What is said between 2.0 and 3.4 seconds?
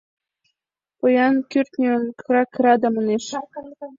кыра-кыра да манеш: